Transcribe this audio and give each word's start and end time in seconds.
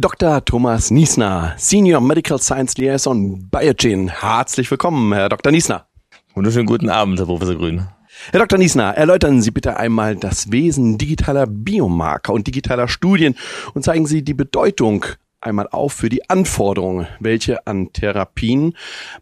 Dr. 0.00 0.44
Thomas 0.44 0.92
Niesner, 0.92 1.54
Senior 1.56 2.00
Medical 2.00 2.40
Science 2.40 2.78
Liaison 2.78 3.50
Biogen. 3.50 4.08
Herzlich 4.08 4.70
willkommen, 4.70 5.12
Herr 5.12 5.28
Dr. 5.28 5.50
Niesner. 5.50 5.88
Wunderschönen 6.34 6.66
guten 6.66 6.88
Abend, 6.88 7.18
Herr 7.18 7.26
Professor 7.26 7.56
Grün. 7.56 7.88
Herr 8.30 8.38
Dr. 8.38 8.60
Niesner, 8.60 8.96
erläutern 8.96 9.42
Sie 9.42 9.50
bitte 9.50 9.76
einmal 9.76 10.14
das 10.14 10.52
Wesen 10.52 10.98
digitaler 10.98 11.48
Biomarker 11.48 12.32
und 12.32 12.46
digitaler 12.46 12.86
Studien 12.86 13.34
und 13.74 13.82
zeigen 13.82 14.06
Sie 14.06 14.22
die 14.22 14.34
Bedeutung 14.34 15.04
einmal 15.40 15.66
auf 15.72 15.94
für 15.94 16.08
die 16.08 16.30
Anforderungen, 16.30 17.08
welche 17.18 17.66
an 17.66 17.92
Therapien 17.92 18.74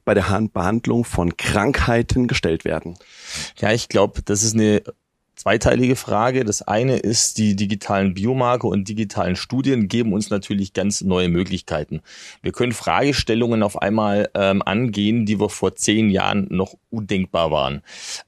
bei 0.04 0.12
der 0.12 0.26
Behandlung 0.52 1.04
von 1.04 1.38
Krankheiten 1.38 2.26
gestellt 2.26 2.66
werden. 2.66 2.98
Ja, 3.56 3.72
ich 3.72 3.88
glaube, 3.88 4.20
das 4.22 4.42
ist 4.42 4.52
eine 4.52 4.82
zweiteilige 5.36 5.96
Frage. 5.96 6.44
Das 6.44 6.62
eine 6.62 6.96
ist, 6.96 7.38
die 7.38 7.54
digitalen 7.54 8.14
Biomarker 8.14 8.68
und 8.68 8.88
digitalen 8.88 9.36
Studien 9.36 9.86
geben 9.86 10.12
uns 10.12 10.30
natürlich 10.30 10.72
ganz 10.72 11.02
neue 11.02 11.28
Möglichkeiten. 11.28 12.00
Wir 12.42 12.52
können 12.52 12.72
Fragestellungen 12.72 13.62
auf 13.62 13.80
einmal 13.80 14.30
ähm, 14.34 14.62
angehen, 14.62 15.26
die 15.26 15.38
wir 15.38 15.50
vor 15.50 15.76
zehn 15.76 16.10
Jahren 16.10 16.48
noch 16.50 16.74
undenkbar 16.90 17.50
waren. 17.50 17.82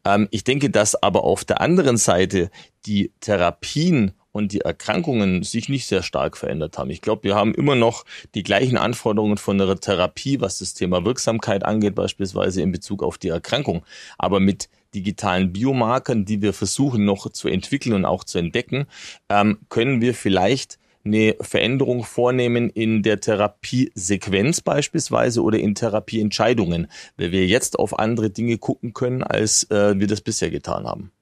Ähm, 0.04 0.28
ich 0.30 0.44
denke, 0.44 0.70
dass 0.70 1.02
aber 1.02 1.24
auf 1.24 1.44
der 1.44 1.60
anderen 1.60 1.96
Seite 1.96 2.50
die 2.86 3.12
Therapien 3.20 4.12
und 4.32 4.52
die 4.52 4.60
Erkrankungen 4.60 5.42
sich 5.42 5.68
nicht 5.68 5.86
sehr 5.86 6.02
stark 6.02 6.36
verändert 6.36 6.78
haben. 6.78 6.90
Ich 6.90 7.00
glaube, 7.00 7.24
wir 7.24 7.34
haben 7.34 7.54
immer 7.54 7.74
noch 7.74 8.04
die 8.34 8.42
gleichen 8.42 8.76
Anforderungen 8.76 9.38
von 9.38 9.58
der 9.58 9.74
Therapie, 9.80 10.40
was 10.40 10.58
das 10.58 10.74
Thema 10.74 11.04
Wirksamkeit 11.04 11.64
angeht, 11.64 11.94
beispielsweise 11.94 12.62
in 12.62 12.72
Bezug 12.72 13.02
auf 13.02 13.18
die 13.18 13.28
Erkrankung. 13.28 13.84
Aber 14.18 14.40
mit 14.40 14.68
digitalen 14.94 15.52
Biomarkern, 15.52 16.24
die 16.24 16.42
wir 16.42 16.52
versuchen 16.52 17.04
noch 17.04 17.30
zu 17.30 17.48
entwickeln 17.48 17.94
und 17.94 18.04
auch 18.04 18.24
zu 18.24 18.38
entdecken, 18.38 18.86
ähm, 19.28 19.58
können 19.68 20.00
wir 20.00 20.14
vielleicht 20.14 20.78
eine 21.04 21.36
Veränderung 21.40 22.04
vornehmen 22.04 22.70
in 22.70 23.02
der 23.02 23.20
Therapiesequenz 23.20 24.60
beispielsweise 24.60 25.42
oder 25.42 25.58
in 25.58 25.74
Therapieentscheidungen, 25.74 26.88
weil 27.16 27.32
wir 27.32 27.46
jetzt 27.46 27.78
auf 27.78 27.98
andere 27.98 28.30
Dinge 28.30 28.58
gucken 28.58 28.92
können, 28.92 29.22
als 29.22 29.64
äh, 29.70 29.98
wir 29.98 30.06
das 30.06 30.20
bisher 30.20 30.50
getan 30.50 30.86
haben. 30.86 31.12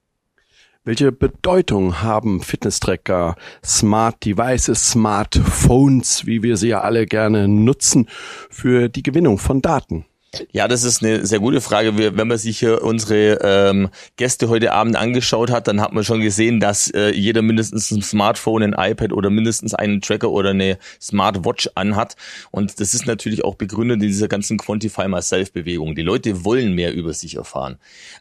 Welche 0.87 1.11
Bedeutung 1.11 2.01
haben 2.01 2.41
Fitness-Tracker, 2.41 3.35
Smart 3.61 4.23
Devices, 4.23 4.91
Smartphones, 4.91 6.25
wie 6.25 6.43
wir 6.43 6.55
sie 6.55 6.69
ja 6.69 6.79
alle 6.79 7.05
gerne 7.05 7.49
nutzen, 7.49 8.07
für 8.49 8.87
die 8.87 9.03
Gewinnung 9.03 9.37
von 9.37 9.61
Daten? 9.61 10.05
Ja, 10.51 10.67
das 10.67 10.83
ist 10.83 11.03
eine 11.03 11.25
sehr 11.25 11.39
gute 11.39 11.61
Frage. 11.61 11.97
wenn 11.97 12.27
man 12.27 12.37
sich 12.37 12.59
hier 12.59 12.83
unsere 12.83 13.39
ähm, 13.41 13.89
Gäste 14.15 14.49
heute 14.49 14.73
Abend 14.73 14.95
angeschaut 14.95 15.51
hat, 15.51 15.67
dann 15.67 15.81
hat 15.81 15.93
man 15.93 16.03
schon 16.03 16.21
gesehen, 16.21 16.59
dass 16.59 16.89
äh, 16.91 17.11
jeder 17.11 17.41
mindestens 17.41 17.91
ein 17.91 18.01
Smartphone, 18.01 18.63
ein 18.63 18.73
iPad 18.91 19.13
oder 19.13 19.29
mindestens 19.29 19.73
einen 19.73 20.01
Tracker 20.01 20.29
oder 20.29 20.51
eine 20.51 20.77
Smartwatch 21.01 21.69
anhat. 21.75 22.15
Und 22.51 22.79
das 22.79 22.93
ist 22.93 23.05
natürlich 23.05 23.43
auch 23.43 23.55
begründet 23.55 24.01
in 24.01 24.07
dieser 24.07 24.27
ganzen 24.27 24.57
Quantify 24.57 25.07
Myself-Bewegung. 25.07 25.95
Die 25.95 26.01
Leute 26.03 26.43
wollen 26.43 26.73
mehr 26.73 26.93
über 26.93 27.13
sich 27.13 27.35
erfahren. 27.35 27.77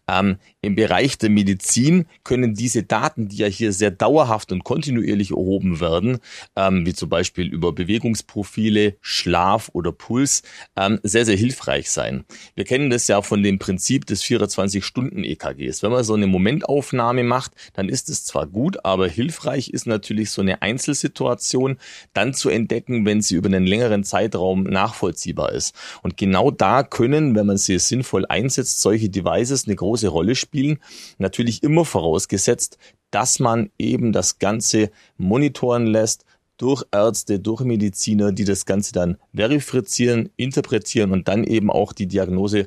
Ähm, 0.08 0.36
Im 0.62 0.74
Bereich 0.74 1.18
der 1.18 1.30
Medizin 1.30 2.06
können 2.24 2.54
diese 2.54 2.82
Daten, 2.82 3.28
die 3.28 3.36
ja 3.36 3.46
hier 3.46 3.72
sehr 3.72 3.90
dauerhaft 3.90 4.52
und 4.52 4.64
kontinuierlich 4.64 5.30
erhoben 5.30 5.80
werden, 5.80 6.18
ähm, 6.56 6.86
wie 6.86 6.94
zum 6.94 7.08
Beispiel 7.08 7.46
über 7.46 7.72
Bewegungsprofile, 7.72 8.96
Schlaf 9.00 9.70
oder 9.72 9.92
Puls, 9.92 10.42
ähm, 10.76 10.98
sehr, 11.02 11.24
sehr 11.24 11.36
hilfreich 11.36 11.90
sein 11.90 12.05
sein. 12.06 12.24
Wir 12.54 12.64
kennen 12.64 12.90
das 12.90 13.08
ja 13.08 13.22
von 13.22 13.42
dem 13.42 13.58
Prinzip 13.58 14.06
des 14.06 14.22
24-Stunden-EKGs. 14.22 15.82
Wenn 15.82 15.90
man 15.90 16.04
so 16.04 16.14
eine 16.14 16.26
Momentaufnahme 16.26 17.24
macht, 17.24 17.52
dann 17.74 17.88
ist 17.88 18.08
es 18.08 18.24
zwar 18.24 18.46
gut, 18.46 18.84
aber 18.84 19.08
hilfreich 19.08 19.70
ist 19.70 19.86
natürlich 19.86 20.30
so 20.30 20.42
eine 20.42 20.62
Einzelsituation 20.62 21.78
dann 22.12 22.34
zu 22.34 22.48
entdecken, 22.48 23.04
wenn 23.04 23.22
sie 23.22 23.34
über 23.34 23.46
einen 23.46 23.66
längeren 23.66 24.04
Zeitraum 24.04 24.64
nachvollziehbar 24.64 25.52
ist. 25.52 25.74
Und 26.02 26.16
genau 26.16 26.50
da 26.50 26.82
können, 26.82 27.34
wenn 27.34 27.46
man 27.46 27.56
sie 27.56 27.78
sinnvoll 27.78 28.26
einsetzt, 28.26 28.80
solche 28.80 29.08
Devices 29.08 29.66
eine 29.66 29.76
große 29.76 30.08
Rolle 30.08 30.34
spielen. 30.34 30.78
Natürlich 31.18 31.62
immer 31.62 31.84
vorausgesetzt, 31.84 32.78
dass 33.10 33.38
man 33.38 33.70
eben 33.78 34.12
das 34.12 34.38
Ganze 34.38 34.90
monitoren 35.16 35.86
lässt, 35.86 36.24
durch 36.56 36.84
Ärzte, 36.90 37.38
durch 37.38 37.62
Mediziner, 37.62 38.32
die 38.32 38.44
das 38.44 38.66
Ganze 38.66 38.92
dann 38.92 39.18
verifizieren, 39.34 40.30
interpretieren 40.36 41.12
und 41.12 41.28
dann 41.28 41.44
eben 41.44 41.70
auch 41.70 41.92
die 41.92 42.06
Diagnose 42.06 42.66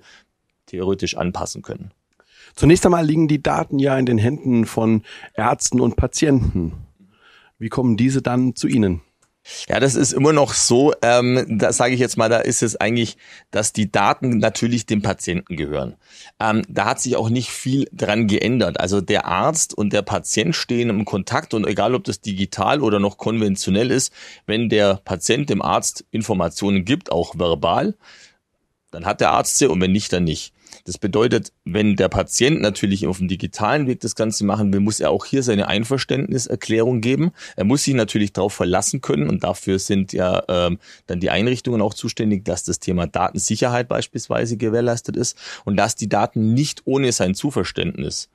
theoretisch 0.65 1.17
anpassen 1.17 1.61
können. 1.61 1.91
Zunächst 2.55 2.85
einmal 2.85 3.05
liegen 3.05 3.27
die 3.27 3.41
Daten 3.41 3.79
ja 3.79 3.97
in 3.97 4.05
den 4.05 4.17
Händen 4.17 4.65
von 4.65 5.03
Ärzten 5.33 5.79
und 5.79 5.95
Patienten. 5.95 6.73
Wie 7.57 7.69
kommen 7.69 7.97
diese 7.97 8.21
dann 8.21 8.55
zu 8.55 8.67
Ihnen? 8.67 9.01
Ja, 9.67 9.79
das 9.79 9.95
ist 9.95 10.11
immer 10.11 10.33
noch 10.33 10.53
so, 10.53 10.93
ähm, 11.01 11.45
da 11.59 11.71
sage 11.73 11.93
ich 11.93 11.99
jetzt 11.99 12.17
mal, 12.17 12.29
da 12.29 12.39
ist 12.39 12.61
es 12.61 12.75
eigentlich, 12.75 13.17
dass 13.51 13.73
die 13.73 13.91
Daten 13.91 14.37
natürlich 14.37 14.85
dem 14.85 15.01
Patienten 15.01 15.55
gehören. 15.55 15.95
Ähm, 16.39 16.61
da 16.67 16.85
hat 16.85 16.99
sich 16.99 17.15
auch 17.15 17.29
nicht 17.29 17.49
viel 17.49 17.87
dran 17.91 18.27
geändert. 18.27 18.79
Also 18.79 19.01
der 19.01 19.25
Arzt 19.25 19.73
und 19.73 19.93
der 19.93 20.01
Patient 20.01 20.55
stehen 20.55 20.89
im 20.89 21.05
Kontakt 21.05 21.53
und 21.53 21.65
egal 21.65 21.95
ob 21.95 22.03
das 22.03 22.21
digital 22.21 22.81
oder 22.81 22.99
noch 22.99 23.17
konventionell 23.17 23.91
ist, 23.91 24.13
wenn 24.45 24.69
der 24.69 24.95
Patient 25.03 25.49
dem 25.49 25.61
Arzt 25.61 26.05
Informationen 26.11 26.85
gibt, 26.85 27.11
auch 27.11 27.37
verbal, 27.37 27.95
dann 28.91 29.05
hat 29.05 29.21
der 29.21 29.31
Arzt 29.31 29.57
sie 29.57 29.67
und 29.67 29.81
wenn 29.81 29.91
nicht, 29.91 30.11
dann 30.13 30.23
nicht. 30.23 30.53
Das 30.89 30.97
bedeutet, 30.97 31.53
wenn 31.65 31.97
der 31.97 32.09
Patient 32.09 32.61
natürlich 32.61 33.05
auf 33.05 33.19
dem 33.19 33.27
digitalen 33.27 33.85
Weg 33.85 33.99
das 33.99 34.15
Ganze 34.15 34.43
machen 34.43 34.73
will, 34.73 34.79
muss 34.79 34.99
er 34.99 35.11
auch 35.11 35.23
hier 35.23 35.43
seine 35.43 35.67
Einverständniserklärung 35.67 36.99
geben. 36.99 37.29
Er 37.55 37.65
muss 37.65 37.83
sich 37.83 37.93
natürlich 37.93 38.33
darauf 38.33 38.53
verlassen 38.53 38.99
können 38.99 39.29
und 39.29 39.43
dafür 39.43 39.77
sind 39.77 40.13
ja 40.13 40.41
ähm, 40.47 40.79
dann 41.05 41.19
die 41.19 41.29
Einrichtungen 41.29 41.83
auch 41.83 41.93
zuständig, 41.93 42.43
dass 42.43 42.63
das 42.63 42.79
Thema 42.79 43.05
Datensicherheit 43.05 43.87
beispielsweise 43.87 44.57
gewährleistet 44.57 45.15
ist 45.15 45.37
und 45.63 45.77
dass 45.77 45.95
die 45.95 46.09
Daten 46.09 46.55
nicht 46.55 46.81
ohne 46.85 47.11
sein 47.11 47.35
Zuverständnis 47.35 48.27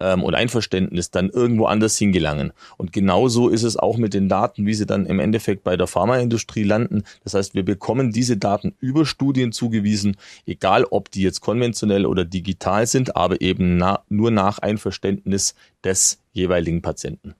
ähm, 0.00 0.22
und 0.22 0.34
Einverständnis 0.34 1.10
dann 1.10 1.30
irgendwo 1.30 1.66
anders 1.66 1.96
hingelangen. 1.96 2.52
Und 2.76 2.92
genauso 2.92 3.48
ist 3.48 3.62
es 3.62 3.76
auch 3.76 3.96
mit 3.96 4.14
den 4.14 4.28
Daten, 4.28 4.66
wie 4.66 4.74
sie 4.74 4.86
dann 4.86 5.06
im 5.06 5.20
Endeffekt 5.20 5.64
bei 5.64 5.76
der 5.76 5.86
Pharmaindustrie 5.86 6.64
landen. 6.64 7.04
Das 7.22 7.34
heißt, 7.34 7.54
wir 7.54 7.64
bekommen 7.64 8.12
diese 8.12 8.36
Daten 8.36 8.74
über 8.80 9.06
Studien 9.06 9.52
zugewiesen, 9.52 10.16
egal 10.46 10.84
ob 10.84 11.10
die 11.10 11.22
jetzt 11.22 11.40
konventionell 11.40 12.06
oder 12.06 12.24
digital 12.24 12.86
sind, 12.86 13.16
aber 13.16 13.40
eben 13.40 13.76
na, 13.76 14.00
nur 14.08 14.30
nach 14.30 14.58
Einverständnis 14.58 15.54
des 15.82 16.20
jeweiligen 16.32 16.82
Patienten. 16.82 17.34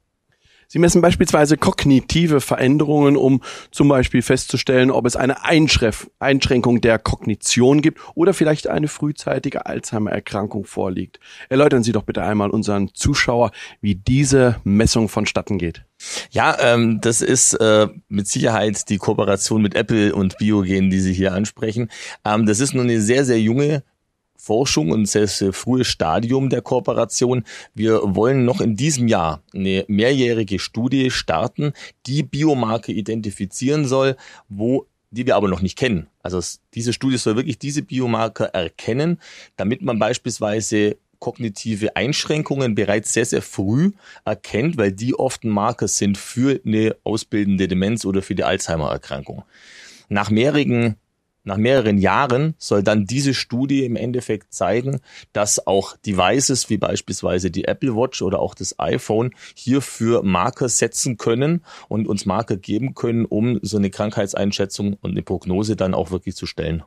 Sie 0.75 0.81
messen 0.81 1.03
beispielsweise 1.03 1.57
kognitive 1.57 2.41
Veränderungen, 2.41 3.17
um 3.17 3.43
zum 3.71 3.87
Beispiel 3.87 4.23
festzustellen, 4.23 4.91
ob 4.91 5.07
es 5.07 5.15
eine 5.15 5.45
Einschränkung 5.45 6.81
der 6.81 6.99
Kognition 6.99 7.81
gibt 7.81 8.01
oder 8.17 8.35
vielleicht 8.35 8.67
eine 8.67 8.89
frühzeitige 8.89 9.67
Alzheimer-Erkrankung 9.67 10.65
vorliegt. 10.65 11.21
Erläutern 11.49 11.85
Sie 11.85 11.93
doch 11.93 12.03
bitte 12.03 12.25
einmal 12.25 12.51
unseren 12.51 12.93
Zuschauer, 12.93 13.53
wie 13.83 13.95
diese 13.95 14.57
Messung 14.65 15.09
vonstatten 15.09 15.59
geht. 15.59 15.85
Ja, 16.33 16.57
ähm, 16.59 17.01
das 17.01 17.23
ist 17.23 17.55
äh, 17.55 17.87
mit 18.09 18.27
Sicherheit 18.27 18.89
die 18.89 18.99
Kooperation 18.99 19.63
mit 19.63 19.77
Apple 19.77 20.13
und 20.13 20.39
Biogen, 20.39 20.91
die 20.91 20.99
Sie 20.99 21.13
hier 21.13 21.35
ansprechen. 21.35 21.89
Ähm, 22.25 22.47
das 22.47 22.59
ist 22.59 22.75
nur 22.75 22.83
eine 22.83 23.01
sehr, 23.01 23.25
sehr 23.25 23.41
junge 23.41 23.85
Forschung 24.45 24.91
und 24.91 25.07
sehr, 25.07 25.27
sehr 25.27 25.53
frühes 25.55 25.87
Stadium 25.87 26.51
der 26.51 26.61
Kooperation. 26.61 27.45
Wir 27.75 28.01
wollen 28.03 28.45
noch 28.45 28.61
in 28.61 28.77
diesem 28.77 29.09
Jahr 29.09 29.43
eine 29.55 29.85
mehrjährige 29.89 30.59
Studie 30.59 31.11
starten, 31.11 31.73
die 32.07 32.23
Biomarker 32.23 32.93
identifizieren 32.93 33.87
soll, 33.87 34.17
wo 34.49 34.87
die 35.11 35.27
wir 35.27 35.37
aber 35.37 35.49
noch 35.49 35.63
nicht 35.63 35.79
kennen. 35.79 36.09
Also 36.23 36.41
diese 36.75 36.93
Studie 36.93 37.17
soll 37.17 37.37
wirklich 37.37 37.59
diese 37.59 37.83
Biomarker 37.83 38.47
erkennen, 38.47 39.21
damit 39.57 39.81
man 39.81 39.99
beispielsweise 39.99 40.97
kognitive 41.21 41.97
Einschränkungen 41.97 42.75
bereits 42.75 43.15
sehr, 43.15 43.25
sehr 43.25 43.41
früh 43.41 43.93
erkennt, 44.27 44.77
weil 44.77 44.93
die 44.93 45.15
oft 45.15 45.45
ein 45.45 45.51
Marker 45.51 45.89
sind 45.89 46.19
für 46.19 46.61
eine 46.67 46.97
ausbildende 47.05 47.67
Demenz 47.67 48.05
oder 48.05 48.21
für 48.21 48.35
die 48.35 48.45
Alzheimer-Erkrankung. 48.45 49.45
Nach 50.11 50.31
mehreren 50.31 50.97
nach 51.45 51.59
mehreren 51.59 51.99
Jahren 51.99 52.55
soll 52.59 52.83
dann 52.83 53.05
diese 53.05 53.35
Studie 53.35 53.85
im 53.85 53.97
Endeffekt 53.97 54.55
zeigen, 54.55 55.01
dass 55.33 55.67
auch 55.67 55.97
Devices 55.99 56.71
wie 56.71 56.79
beispielsweise 56.79 57.51
die 57.51 57.65
Apple 57.65 57.95
Watch 57.95 58.23
oder 58.23 58.41
auch 58.41 58.55
das 58.55 58.79
iPhone 58.79 59.35
hierfür 59.55 60.23
Marker 60.23 60.71
setzen 60.71 61.19
können 61.19 61.63
und 61.89 62.09
uns 62.09 62.25
Marker 62.25 62.57
geben 62.57 62.95
können, 62.95 63.27
um 63.27 63.61
so 63.63 63.77
eine 63.77 63.91
Krankheitseinschätzung 63.91 64.95
und 65.03 65.11
eine 65.11 65.23
Prognose 65.23 65.77
dann 65.77 65.93
auch 65.93 66.11
wirklich 66.11 66.35
zu 66.35 66.47
stellen. 66.47 66.83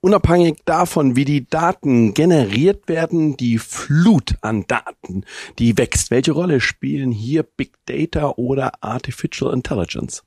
Unabhängig 0.00 0.58
davon, 0.64 1.14
wie 1.14 1.24
die 1.24 1.48
Daten 1.48 2.12
generiert 2.12 2.88
werden, 2.88 3.36
die 3.36 3.58
Flut 3.58 4.34
an 4.40 4.64
Daten, 4.66 5.24
die 5.58 5.78
wächst. 5.78 6.10
Welche 6.10 6.32
Rolle 6.32 6.60
spielen 6.60 7.12
hier 7.12 7.44
Big 7.44 7.74
Data 7.86 8.30
oder 8.36 8.82
Artificial 8.82 9.54
Intelligence? 9.54 10.24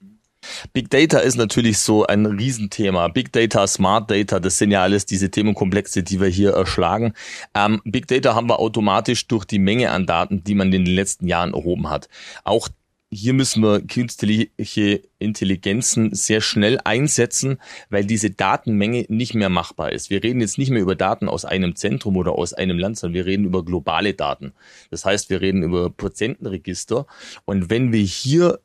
Big 0.73 0.89
Data 0.89 1.19
ist 1.19 1.35
natürlich 1.35 1.79
so 1.79 2.05
ein 2.05 2.25
Riesenthema. 2.25 3.07
Big 3.07 3.31
Data, 3.31 3.65
Smart 3.67 4.09
Data, 4.09 4.39
das 4.39 4.57
sind 4.57 4.71
ja 4.71 4.83
alles 4.83 5.05
diese 5.05 5.29
Themenkomplexe, 5.29 6.03
die 6.03 6.19
wir 6.19 6.27
hier 6.27 6.51
erschlagen. 6.51 7.13
Ähm, 7.55 7.81
Big 7.85 8.07
Data 8.07 8.35
haben 8.35 8.49
wir 8.49 8.59
automatisch 8.59 9.27
durch 9.27 9.45
die 9.45 9.59
Menge 9.59 9.91
an 9.91 10.05
Daten, 10.05 10.43
die 10.43 10.55
man 10.55 10.71
in 10.73 10.85
den 10.85 10.95
letzten 10.95 11.27
Jahren 11.27 11.53
erhoben 11.53 11.89
hat. 11.89 12.09
Auch 12.43 12.69
hier 13.11 13.33
müssen 13.33 13.63
wir 13.63 13.81
künstliche 13.81 15.01
Intelligenzen 15.17 16.13
sehr 16.13 16.41
schnell 16.41 16.79
einsetzen, 16.83 17.57
weil 17.89 18.05
diese 18.05 18.29
Datenmenge 18.29 19.05
nicht 19.09 19.33
mehr 19.33 19.49
machbar 19.49 19.91
ist. 19.91 20.11
Wir 20.11 20.23
reden 20.23 20.41
jetzt 20.41 20.59
nicht 20.59 20.69
mehr 20.69 20.81
über 20.81 20.95
Daten 20.95 21.27
aus 21.27 21.43
einem 21.43 21.75
Zentrum 21.75 22.17
oder 22.17 22.33
aus 22.33 22.53
einem 22.53 22.77
Land, 22.77 22.97
sondern 22.97 23.15
wir 23.15 23.25
reden 23.25 23.45
über 23.45 23.65
globale 23.65 24.13
Daten. 24.13 24.53
Das 24.91 25.05
heißt, 25.05 25.29
wir 25.31 25.41
reden 25.41 25.63
über 25.63 25.89
Prozentenregister. 25.89 27.07
Und 27.45 27.71
wenn 27.71 27.91
wir 27.91 28.03
hier 28.03 28.59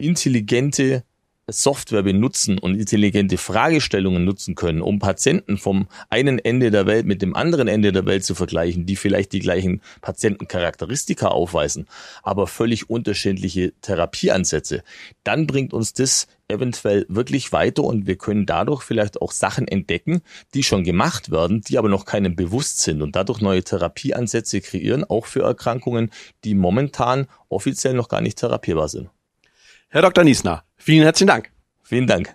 intelligente 0.00 1.04
Software 1.52 2.02
benutzen 2.02 2.58
und 2.58 2.74
intelligente 2.74 3.38
Fragestellungen 3.38 4.24
nutzen 4.24 4.54
können, 4.54 4.82
um 4.82 4.98
Patienten 4.98 5.58
vom 5.58 5.88
einen 6.08 6.38
Ende 6.38 6.70
der 6.70 6.86
Welt 6.86 7.06
mit 7.06 7.22
dem 7.22 7.34
anderen 7.34 7.68
Ende 7.68 7.92
der 7.92 8.06
Welt 8.06 8.24
zu 8.24 8.34
vergleichen, 8.34 8.86
die 8.86 8.96
vielleicht 8.96 9.32
die 9.32 9.40
gleichen 9.40 9.80
Patientencharakteristika 10.00 11.28
aufweisen, 11.28 11.86
aber 12.22 12.46
völlig 12.46 12.90
unterschiedliche 12.90 13.72
Therapieansätze, 13.82 14.82
dann 15.24 15.46
bringt 15.46 15.72
uns 15.72 15.92
das 15.92 16.26
eventuell 16.48 17.06
wirklich 17.08 17.52
weiter 17.52 17.84
und 17.84 18.06
wir 18.06 18.16
können 18.16 18.44
dadurch 18.44 18.82
vielleicht 18.82 19.22
auch 19.22 19.30
Sachen 19.30 19.68
entdecken, 19.68 20.22
die 20.54 20.64
schon 20.64 20.82
gemacht 20.82 21.30
werden, 21.30 21.60
die 21.60 21.78
aber 21.78 21.88
noch 21.88 22.04
keinem 22.04 22.34
bewusst 22.34 22.80
sind 22.80 23.02
und 23.02 23.14
dadurch 23.14 23.40
neue 23.40 23.62
Therapieansätze 23.62 24.60
kreieren, 24.60 25.04
auch 25.04 25.26
für 25.26 25.42
Erkrankungen, 25.42 26.10
die 26.44 26.54
momentan 26.54 27.26
offiziell 27.48 27.94
noch 27.94 28.08
gar 28.08 28.20
nicht 28.20 28.38
therapierbar 28.38 28.88
sind. 28.88 29.10
Herr 29.92 30.02
Dr. 30.02 30.22
Niesner, 30.22 30.62
vielen 30.76 31.02
herzlichen 31.02 31.26
Dank. 31.26 31.50
Vielen 31.82 32.06
Dank. 32.06 32.32